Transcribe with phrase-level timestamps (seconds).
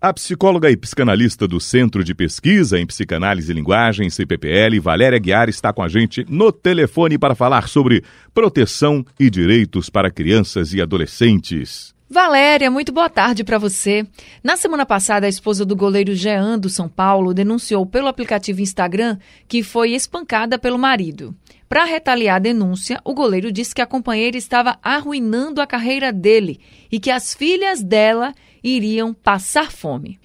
[0.00, 5.48] A psicóloga e psicanalista do Centro de Pesquisa em Psicanálise e Linguagem, CPPL, Valéria Guiar,
[5.48, 10.80] está com a gente no telefone para falar sobre proteção e direitos para crianças e
[10.80, 11.97] adolescentes.
[12.10, 14.06] Valéria, muito boa tarde para você.
[14.42, 19.18] Na semana passada, a esposa do goleiro Jean do São Paulo denunciou pelo aplicativo Instagram
[19.46, 21.36] que foi espancada pelo marido.
[21.68, 26.58] Para retaliar a denúncia, o goleiro disse que a companheira estava arruinando a carreira dele
[26.90, 28.32] e que as filhas dela
[28.64, 30.18] iriam passar fome.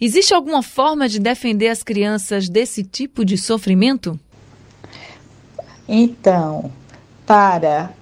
[0.00, 4.18] Existe alguma forma de defender as crianças desse tipo de sofrimento?
[5.88, 6.72] Então,
[7.24, 7.92] para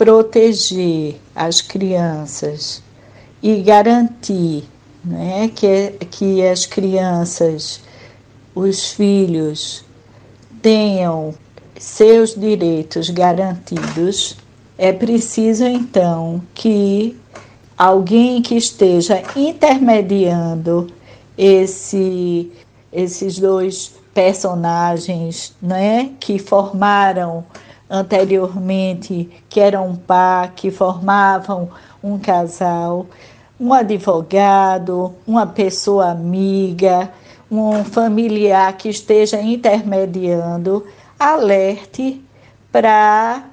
[0.00, 2.82] proteger as crianças
[3.42, 4.64] e garantir
[5.04, 7.82] né, que, que as crianças,
[8.54, 9.84] os filhos,
[10.62, 11.34] tenham
[11.78, 14.38] seus direitos garantidos,
[14.78, 17.14] é preciso então que
[17.76, 20.86] alguém que esteja intermediando
[21.36, 22.50] esse,
[22.90, 27.44] esses dois personagens, né, que formaram
[27.90, 31.68] anteriormente, que eram um par, que formavam
[32.02, 33.06] um casal,
[33.58, 37.12] um advogado, uma pessoa amiga,
[37.50, 40.86] um familiar que esteja intermediando,
[41.18, 42.22] alerte
[42.70, 43.44] para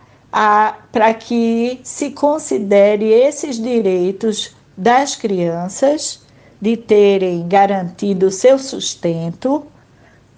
[0.91, 6.21] para que se considere esses direitos das crianças
[6.61, 9.65] de terem garantido seu sustento,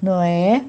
[0.02, 0.64] não é?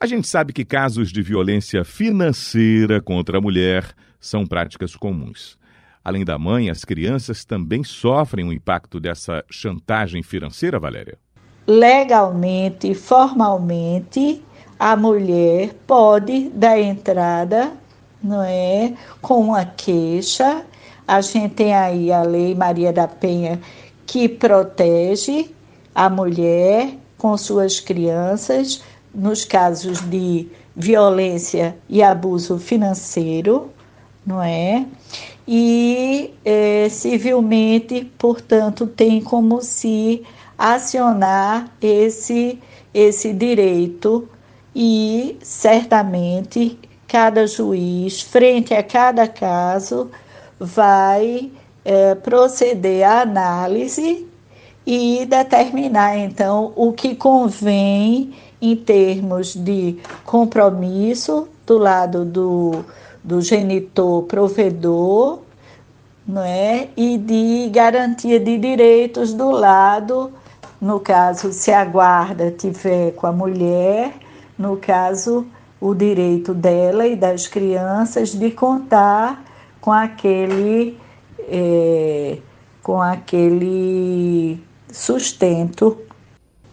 [0.00, 3.84] A gente sabe que casos de violência financeira contra a mulher
[4.20, 5.58] são práticas comuns.
[6.04, 11.18] Além da mãe, as crianças também sofrem o impacto dessa chantagem financeira, Valéria?
[11.66, 14.42] Legalmente, formalmente,
[14.78, 17.72] a mulher pode dar entrada
[18.22, 18.92] não é?
[19.20, 20.64] Com uma queixa.
[21.06, 23.60] A gente tem aí a Lei Maria da Penha
[24.06, 25.50] que protege
[25.94, 28.82] a mulher com suas crianças
[29.18, 33.70] nos casos de violência e abuso financeiro,
[34.24, 34.86] não é?
[35.46, 40.22] E é, civilmente, portanto, tem como se
[40.56, 42.58] acionar esse,
[42.94, 44.28] esse direito
[44.74, 50.10] e certamente cada juiz, frente a cada caso,
[50.60, 51.50] vai
[51.84, 54.26] é, proceder à análise
[54.86, 62.84] e determinar então o que convém em termos de compromisso do lado do,
[63.22, 65.40] do genitor provedor,
[66.26, 66.88] não é?
[66.96, 70.32] E de garantia de direitos do lado,
[70.80, 74.14] no caso, se a guarda tiver com a mulher,
[74.58, 75.46] no caso,
[75.80, 79.44] o direito dela e das crianças de contar
[79.80, 80.98] com aquele,
[81.48, 82.38] é,
[82.82, 84.60] com aquele
[84.92, 85.98] sustento,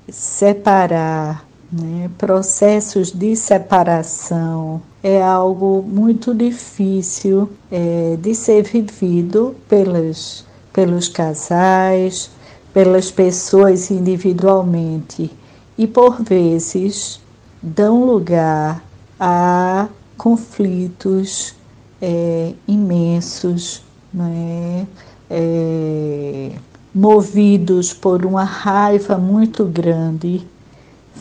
[0.09, 1.45] separar.
[1.71, 2.09] Né?
[2.17, 12.29] Processos de separação é algo muito difícil é, de ser vivido pelos, pelos casais,
[12.73, 15.31] pelas pessoas individualmente
[15.77, 17.19] e por vezes
[17.61, 18.83] dão lugar
[19.19, 19.87] há
[20.17, 21.55] conflitos
[22.01, 23.81] é, imensos,
[24.13, 24.87] né?
[25.29, 26.51] É,
[26.93, 30.47] movidos por uma raiva muito grande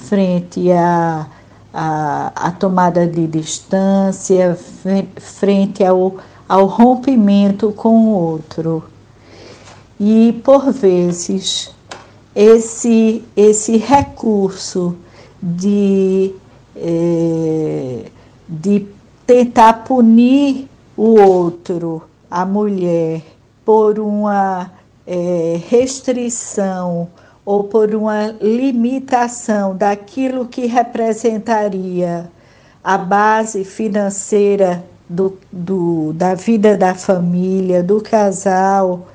[0.08, 1.26] frente à,
[1.72, 4.58] à, à tomada de distância,
[5.16, 6.16] frente ao,
[6.48, 8.84] ao rompimento com o outro.
[9.98, 11.74] E, por vezes,
[12.34, 14.96] esse, esse recurso
[15.42, 16.34] de
[16.76, 18.10] é,
[18.48, 18.86] de
[19.26, 23.22] tentar punir o outro, a mulher,
[23.64, 24.70] por uma
[25.06, 27.08] é, restrição
[27.44, 32.30] ou por uma limitação daquilo que representaria
[32.82, 39.08] a base financeira do, do, da vida da família, do casal,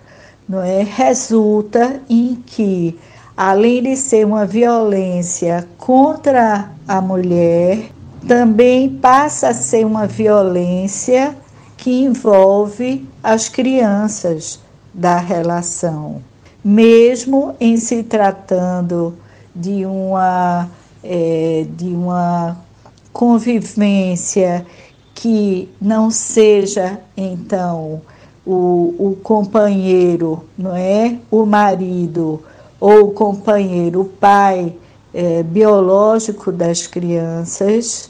[0.47, 0.83] não é?
[0.83, 2.97] resulta em que,
[3.35, 7.91] além de ser uma violência contra a mulher,
[8.27, 11.35] também passa a ser uma violência
[11.77, 14.59] que envolve as crianças
[14.93, 16.21] da relação,
[16.63, 19.15] mesmo em se tratando
[19.55, 20.69] de uma,
[21.03, 22.57] é, de uma
[23.11, 24.65] convivência
[25.13, 28.01] que não seja então
[28.45, 31.17] o, o companheiro, não é?
[31.29, 32.41] O marido
[32.79, 34.73] ou o companheiro, o pai
[35.13, 38.09] é, biológico das crianças,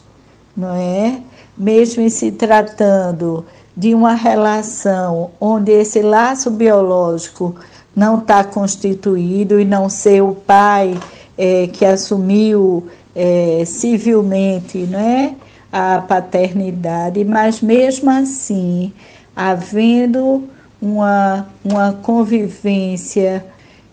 [0.56, 1.22] não é?
[1.57, 7.56] Mesmo em se tratando de uma relação onde esse laço biológico
[7.95, 10.97] não está constituído e não ser o pai
[11.38, 15.36] é, que assumiu é, civilmente né,
[15.71, 18.94] a paternidade, mas mesmo assim,
[19.36, 20.44] havendo
[20.81, 23.45] uma, uma convivência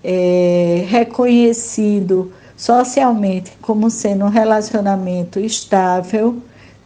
[0.02, 6.36] é, reconhecido socialmente como sendo um relacionamento estável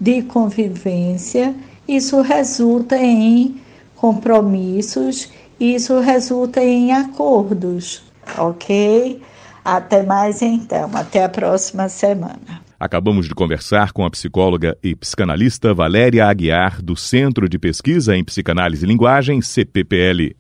[0.00, 1.54] de convivência,
[1.86, 3.60] isso resulta em
[3.96, 5.30] compromissos,
[5.60, 8.02] isso resulta em acordos,
[8.38, 9.22] ok?
[9.64, 12.62] Até mais então, até a próxima semana.
[12.78, 18.24] Acabamos de conversar com a psicóloga e psicanalista Valéria Aguiar, do Centro de Pesquisa em
[18.24, 20.34] Psicanálise e Linguagem, CPPL.